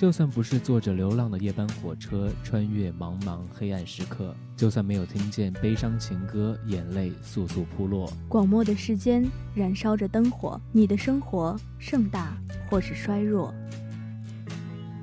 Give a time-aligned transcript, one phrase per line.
[0.00, 8.10] 就算不是坐着流浪的夜班火车，穿越茫茫黑暗时刻，就算没有听见悲伤情歌，眼泪簌簌扑落。
[8.26, 9.22] 广漠的世间
[9.54, 12.34] 燃烧着灯火，你的生活盛大
[12.66, 13.52] 或是衰弱。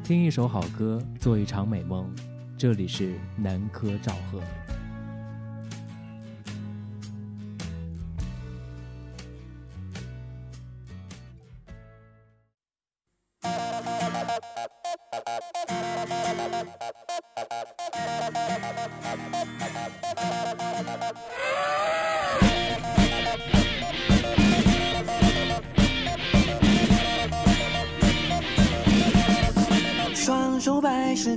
[0.03, 2.11] 听一首好歌，做一场美梦。
[2.57, 4.41] 这里是南柯赵贺。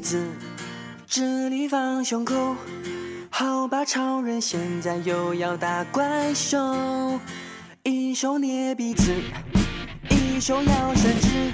[0.00, 0.26] 子
[1.06, 2.56] 直立放胸口，
[3.28, 7.20] 好吧，超人现在又要打怪兽。
[7.82, 9.12] 一手捏鼻子，
[10.08, 11.52] 一手摇伸直。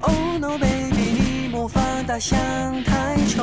[0.00, 2.38] Oh no baby，你模仿大象
[2.84, 3.42] 太丑。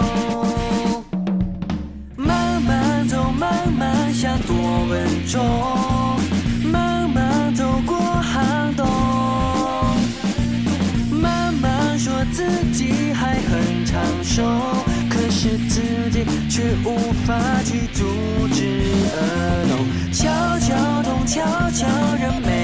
[2.15, 4.55] 慢慢走，慢慢想，多
[4.89, 5.88] 稳重。
[15.09, 15.19] 可。
[15.41, 15.79] 是自
[16.11, 18.03] 己，却无法去阻
[18.51, 18.59] 止
[19.15, 19.17] 恶
[19.69, 19.71] 梦。
[20.11, 20.27] 悄
[20.59, 20.67] 悄
[21.01, 21.39] 痛，悄
[21.71, 21.87] 悄
[22.19, 22.58] 忍，没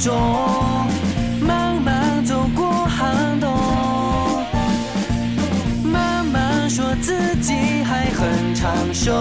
[0.00, 0.16] 中
[1.46, 3.50] 慢慢走过寒冬，
[5.84, 7.52] 慢慢说自己
[7.84, 9.12] 还很长寿，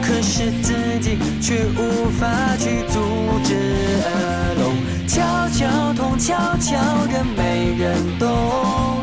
[0.00, 3.00] 可是自己却无法去阻
[3.42, 3.56] 止
[4.06, 4.72] 恶龙。
[5.08, 6.78] 悄悄痛，悄悄
[7.10, 9.02] 忍，没人懂。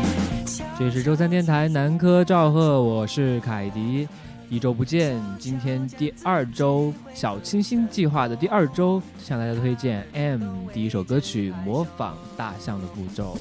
[0.78, 4.08] 这是周三电台南柯赵贺，我是凯迪。
[4.50, 13.38] 一周不见，今天第二周小清新计划的第二周，向大家推荐 M 第一首歌曲《模仿大象的步骤》。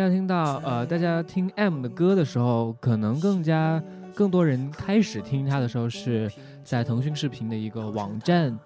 [0.00, 3.82] 大家听到，呃，大家听 M 的歌的时候，可能更加
[4.14, 6.32] 更多人开始听他的时候是
[6.64, 8.58] 在腾讯视频的一个网站，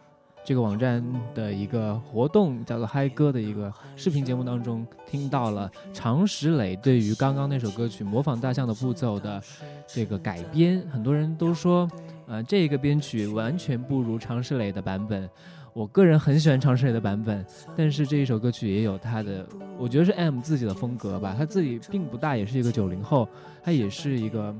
[0.44, 1.04] 这个网站
[1.34, 9.42] 的一个活动叫做嗨歌的一个视频节目当中听到了常石磊对于刚刚那首歌曲模仿大象的步骤的
[9.88, 11.90] 这个改编，很多人都说，
[12.28, 15.28] 呃，这个编曲完全不如常石磊的版本。
[15.74, 17.44] 我个人很喜欢常石磊的版本，
[17.76, 19.44] 但是这一首歌曲也有他的，
[19.76, 21.34] 我觉得是 M 自己的风格吧。
[21.36, 23.28] 他自己并不大，也是一个九零后，
[23.60, 24.54] 他也是一个，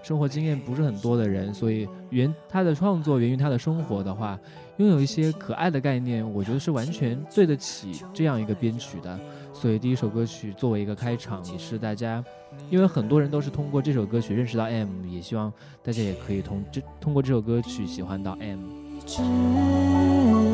[0.00, 4.38] 生活经验不是很多的人，所以源他的创作源于他的生活的话，
[4.76, 9.18] 拥有一些可爱的概念，我觉得是完全对得起这样一个编曲的。
[9.52, 12.24] 所以第一首歌曲作为一个开场，也是大家，
[12.70, 15.52] 因为很多人都是通过这首歌曲认识到 M，也希望
[15.82, 18.60] 大家也可以通这通过这首歌曲喜欢到 M。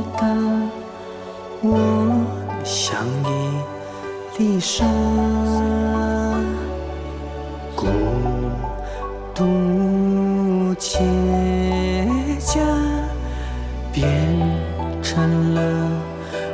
[0.06, 0.26] 知道
[1.62, 1.78] 我
[2.64, 3.28] 像一
[4.38, 4.84] 粒沙，
[7.74, 7.86] 孤
[9.34, 10.98] 独结
[12.38, 12.60] 痂，
[13.92, 14.04] 变
[15.02, 15.60] 成了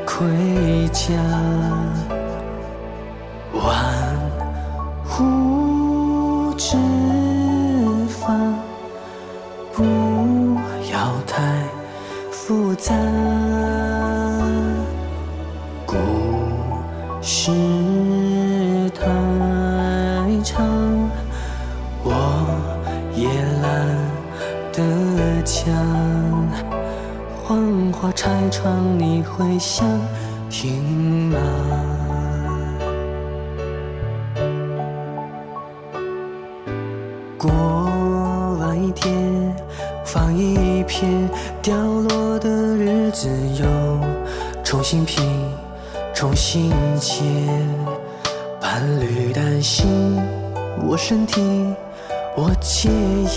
[0.06, 1.12] 盔甲。
[28.02, 29.86] 花拆穿，你会想
[30.50, 31.38] 听吗？
[37.38, 37.48] 过
[38.58, 39.54] 完一天，
[40.04, 41.30] 放一片
[41.62, 43.28] 掉落的日子，
[43.60, 44.00] 又
[44.64, 45.24] 重新拼，
[46.12, 47.24] 重新建。
[48.60, 50.20] 伴侣担心
[50.88, 51.40] 我身体，
[52.36, 52.88] 我戒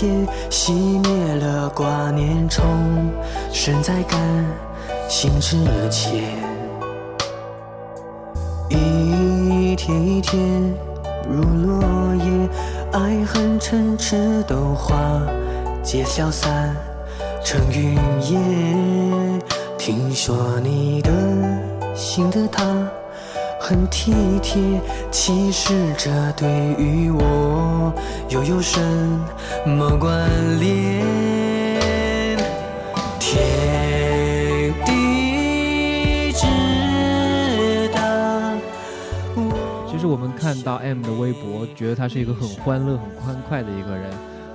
[0.02, 1.05] 烟，熄灭，
[3.66, 4.20] 正在感
[5.08, 5.56] 性之
[5.90, 6.22] 前。
[8.68, 10.72] 一天一天
[11.28, 12.48] 如落叶，
[12.92, 15.20] 爱恨嗔痴都化
[15.82, 16.76] 解消散
[17.44, 17.98] 成云
[18.30, 19.42] 烟。
[19.76, 21.10] 听说你的
[21.92, 22.62] 心的他
[23.60, 24.80] 很体贴，
[25.10, 26.48] 其实这对
[26.78, 27.92] 于我
[28.28, 28.78] 又有什
[29.66, 30.30] 么关
[30.60, 31.35] 联？
[40.46, 44.08] 看到 M 的微博，觉得他是一个很欢乐、很欢快的一个人。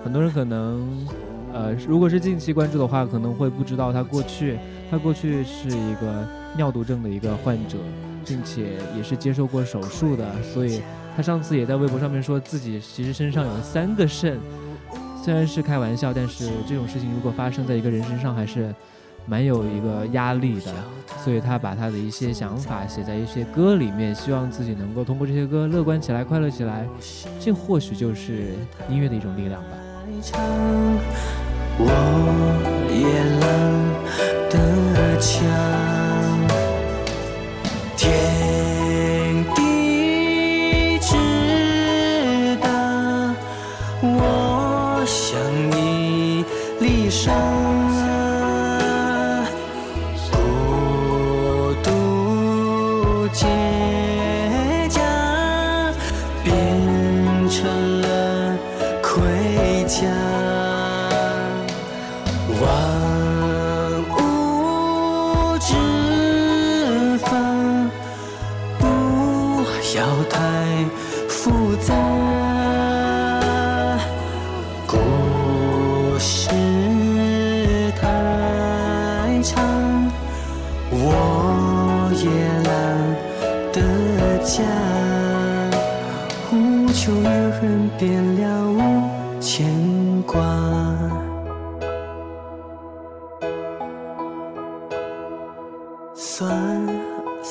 [0.05, 1.05] 很多人可能，
[1.51, 4.57] 呃，如果是近期关注的话，可能会不知道他过去，
[4.89, 7.77] 他过去是一个尿毒症的一个患者，
[8.25, 10.25] 并且也是接受过手术的。
[10.41, 10.81] 所以
[11.17, 14.39] 他上次也在微博上面说自己其实身上有三个肾，
[15.21, 18.73] 虽然是开玩笑，但是这种事情如果发生在一个人身上，还是
[19.25, 20.73] 蛮有一个压力的。
[21.23, 26.87] 所以他把他的一些想法写在一些歌里面，希望自己能够通过这些歌乐观起来、快乐起来。
[27.39, 28.55] 这或许就是
[28.89, 29.69] 音乐的一种力量吧。
[31.77, 31.85] 我
[32.89, 33.21] 也。
[37.95, 43.35] 天地之大，
[44.01, 45.39] 我像
[45.77, 46.43] 一
[46.79, 47.31] 粒沙，
[53.33, 53.80] 独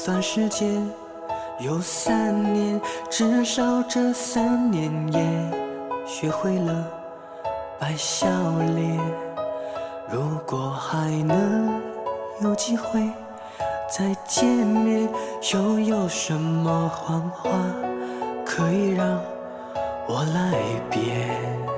[0.02, 0.82] 算时间，
[1.58, 2.80] 有三年，
[3.10, 6.88] 至少这三年也学会了
[7.78, 8.26] 摆笑
[8.74, 8.98] 脸。
[10.10, 11.78] 如果还能
[12.40, 12.98] 有机会
[13.90, 15.06] 再见面，
[15.52, 17.50] 又有什么谎话
[18.46, 19.06] 可以让
[20.08, 20.54] 我来
[20.90, 21.69] 编？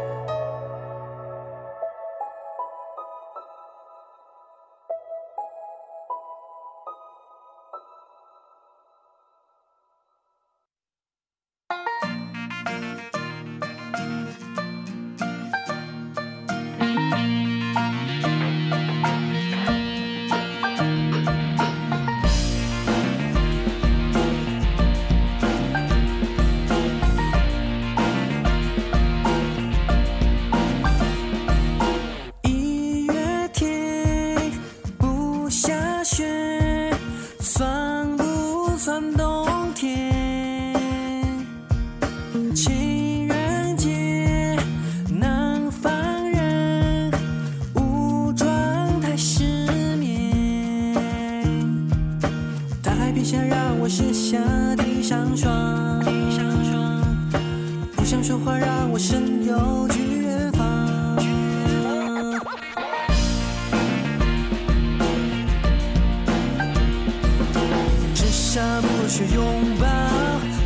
[69.12, 69.45] 不需拥
[69.78, 69.87] 抱，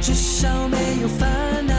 [0.01, 1.29] 至少没有烦
[1.67, 1.75] 恼，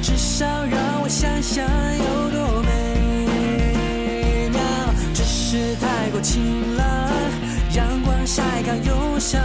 [0.00, 4.60] 至少让我想想有多美妙。
[5.12, 6.86] 只是太过晴朗，
[7.74, 9.42] 阳光晒干忧伤，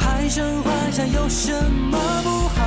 [0.00, 2.64] 还剩幻想有什么不好？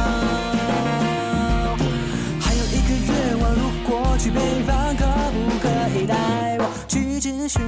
[2.40, 5.68] 还有一个愿望，如果去北方，可不可
[6.00, 6.16] 以带
[6.60, 7.60] 我去咨询？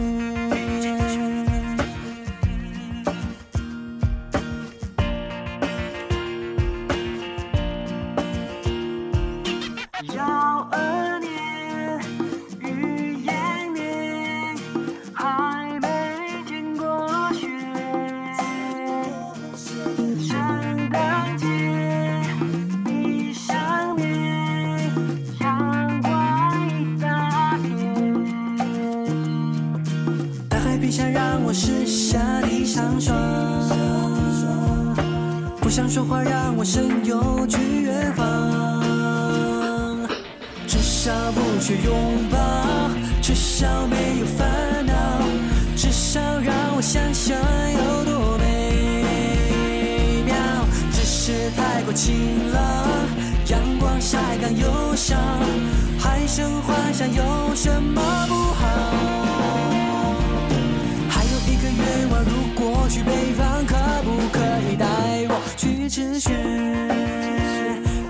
[65.97, 66.29] 去吃雪？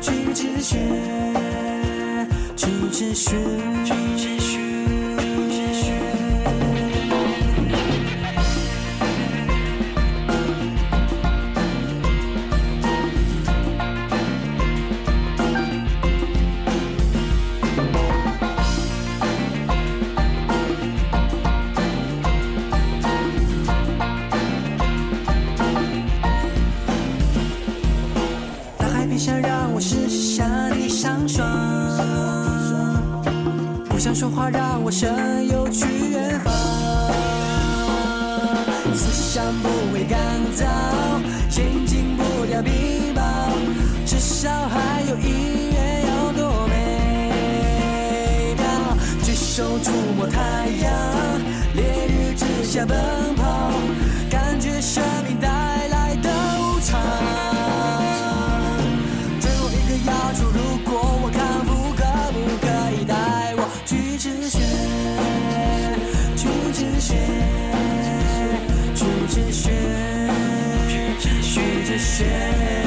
[0.02, 0.78] 去止血，
[2.58, 4.37] 去吃雪，
[44.48, 45.78] 少还有音乐
[46.08, 46.74] 有多美
[48.56, 48.64] 妙。
[49.24, 50.40] 举手触摸太
[50.84, 50.90] 阳，
[51.76, 52.96] 烈日之下奔
[53.36, 53.74] 跑，
[54.30, 56.30] 感觉生命带来的
[56.62, 56.98] 无常。
[59.42, 62.02] 最后一个要求，如果我康复，可
[62.32, 63.14] 不可以带
[63.58, 64.60] 我去吃雪？
[66.38, 67.16] 去吃雪，
[68.96, 69.66] 去吃雪，
[71.20, 71.44] 去
[71.84, 72.87] 吃雪。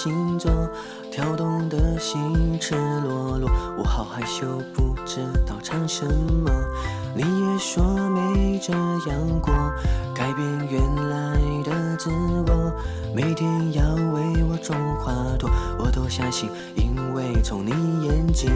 [0.00, 0.48] 星座，
[1.10, 6.48] 跳动的心赤裸裸，我好害羞，不知道唱什么。
[7.16, 9.52] 你也说没这样过，
[10.14, 12.10] 改变原来的自
[12.46, 12.72] 我，
[13.12, 15.50] 每天要为我种花朵，
[15.80, 17.72] 我都相信，因为从你
[18.06, 18.52] 眼睛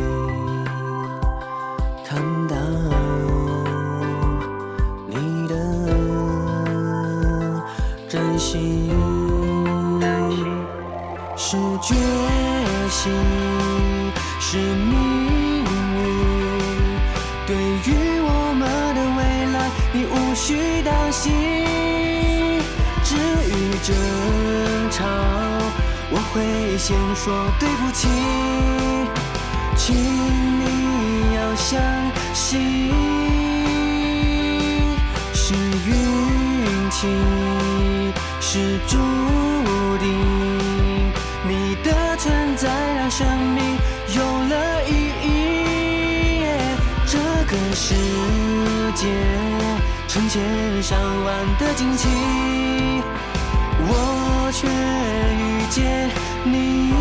[2.04, 2.71] 看到。
[11.82, 11.94] 决
[12.88, 13.12] 心
[14.38, 15.64] 是命
[15.96, 16.00] 运。
[17.44, 17.88] 对于
[18.22, 18.62] 我们
[18.94, 19.20] 的未
[19.52, 19.56] 来，
[19.92, 20.46] 你无需
[20.84, 21.32] 担心。
[23.02, 23.50] 至于
[23.82, 23.92] 争
[24.92, 25.04] 吵，
[26.12, 28.08] 我会先说对不起，
[29.76, 30.64] 请你
[31.34, 31.82] 要相
[32.32, 32.92] 信。
[35.34, 35.90] 是运
[36.90, 37.08] 气，
[38.40, 39.41] 是注定。
[49.02, 49.08] 界
[50.06, 52.06] 成千上万的惊奇，
[53.80, 56.08] 我却遇见
[56.44, 56.91] 你，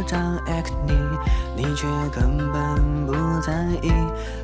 [0.00, 0.96] 我长 acne，
[1.54, 3.52] 你却根本不在
[3.82, 3.92] 意，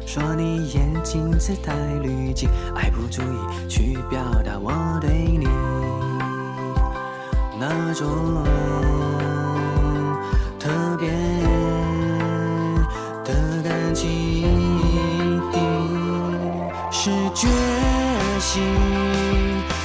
[0.04, 1.72] 说你眼睛自带
[2.02, 4.70] 滤镜，爱不足以去表达我
[5.00, 5.48] 对你。
[7.58, 8.44] 那种
[10.58, 11.08] 特别
[13.24, 14.46] 的感情，
[16.90, 17.48] 是决
[18.38, 18.62] 心，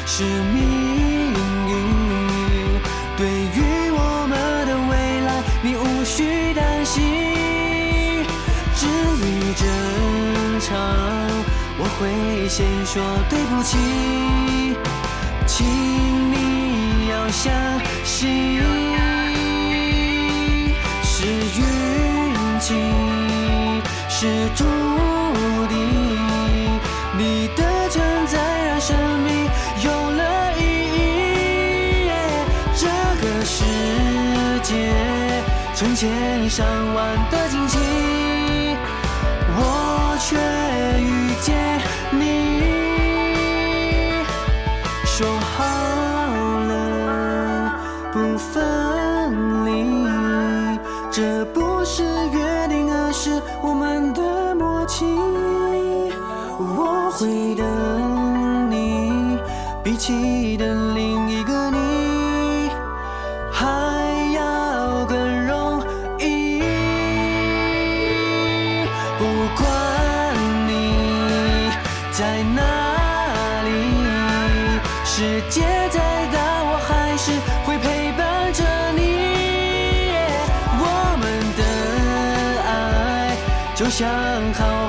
[0.05, 0.90] 是命
[12.01, 13.77] 会先说对不起，
[15.46, 15.63] 请
[16.31, 17.53] 你要相
[18.03, 18.60] 信，
[21.03, 21.63] 是运
[22.60, 22.74] 气，
[24.10, 24.65] 是注
[25.70, 25.77] 定。
[27.20, 29.48] 你的存在让生命
[29.84, 30.60] 有了意
[30.98, 32.09] 义。
[32.75, 32.87] 这
[33.22, 33.64] 个世
[34.64, 34.92] 界
[35.75, 37.77] 成千上万的惊喜，
[83.91, 84.07] 想
[84.53, 84.80] 好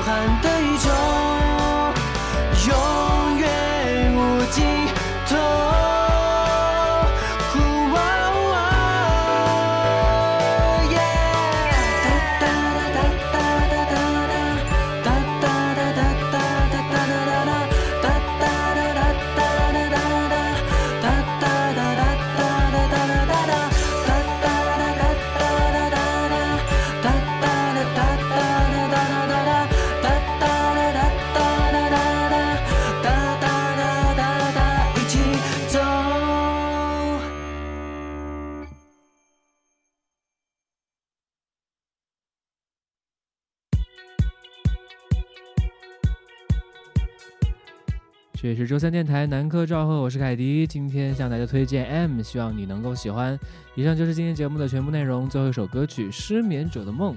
[48.43, 50.67] 这里是周三电台南科赵贺，我是凯迪。
[50.67, 53.39] 今天向大家推荐 M，希望你能够喜欢。
[53.77, 55.29] 以上就是今天节目的全部内容。
[55.29, 57.15] 最后一首歌曲《失眠者的梦》，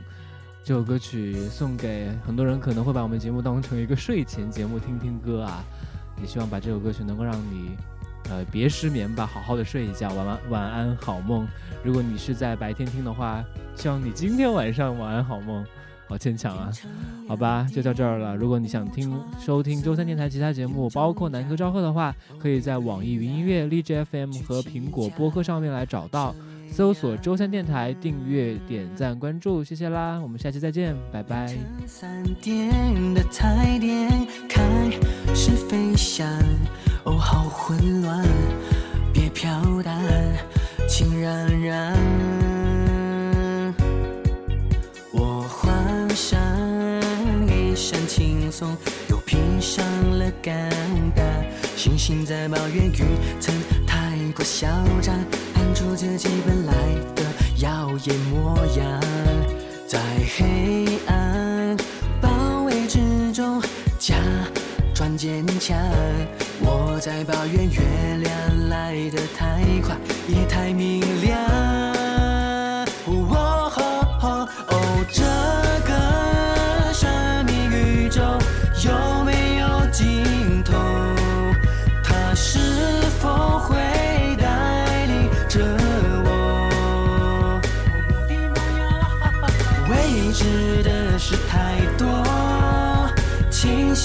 [0.63, 5.63] 这首歌曲送给很多人，可能会把我们节目当成一个睡前节目听听歌啊。
[6.21, 7.71] 也希望把这首歌曲能够让你，
[8.29, 11.47] 呃，别失眠吧，好好的睡一觉，晚安晚安好梦。
[11.83, 15.65] 如果你是在白天听的话，希望你今天晚上晚安好梦。
[16.07, 16.71] 好牵强啊，
[17.27, 18.35] 好吧，就到这儿了。
[18.35, 26.35] 如果你想听收听周三电台其他节目，包括南柯赵贺的话，可以在网易云音乐、荔枝 FM 和苹果播客上面来找到，
[26.71, 31.55] 搜索周三电台，订阅、点赞、关注，谢谢啦，我们下期再见，拜拜。
[31.87, 32.69] 三点
[33.13, 34.91] 的开
[35.33, 36.27] 始飞翔，
[37.03, 38.23] 哦，好混乱，
[39.11, 39.49] 别飘
[39.81, 39.99] 荡，
[40.87, 42.44] 请让让。
[49.09, 49.83] 又披上
[50.17, 50.51] 了尴
[51.15, 51.21] 尬。
[51.75, 53.03] 星星在抱怨雨
[53.39, 53.53] 曾
[53.85, 54.67] 太过嚣
[55.01, 55.13] 张，
[55.53, 56.73] 弹出自己本来
[57.15, 57.23] 的
[57.57, 59.01] 耀眼模样。
[59.87, 59.99] 在
[60.37, 61.77] 黑暗
[62.21, 62.99] 包围之
[63.33, 63.61] 中，
[63.99, 64.15] 假
[64.93, 65.77] 装坚强。
[66.61, 67.81] 我在抱怨月
[68.23, 69.95] 亮来得太快，
[70.27, 71.74] 也太明亮。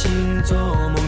[0.00, 0.56] 心做
[0.88, 0.99] 梦。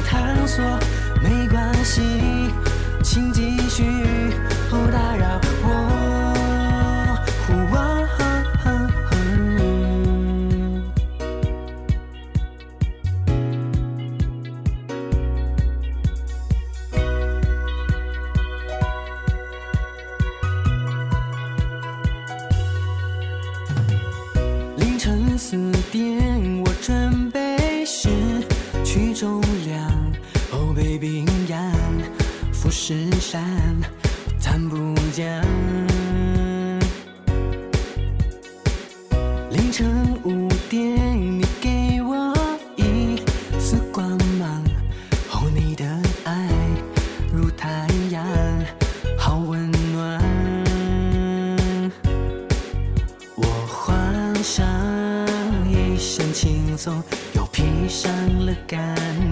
[58.68, 58.76] 尴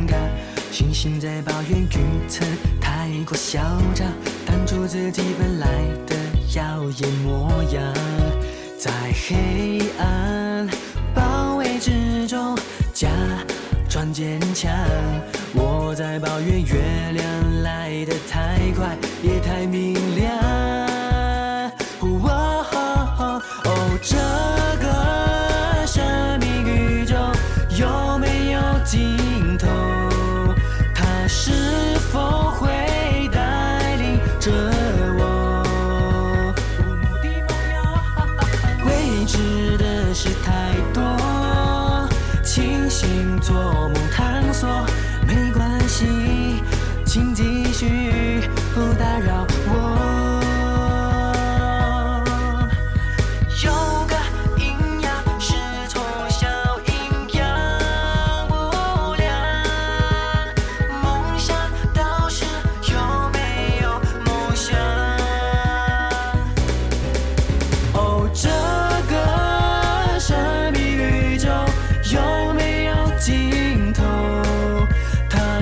[0.06, 0.14] 尬。
[0.72, 2.44] 星星在抱怨预测
[2.80, 3.60] 太过嚣
[3.94, 4.06] 张，
[4.46, 5.66] 挡住自己本来
[6.06, 6.16] 的
[6.54, 7.94] 耀眼模样。
[8.78, 10.68] 在黑暗
[11.14, 12.56] 包围之中，
[12.94, 13.08] 假
[13.88, 14.72] 装坚强。
[15.52, 19.99] 我在抱怨月亮来得太快，也太明。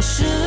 [0.09, 0.38] 是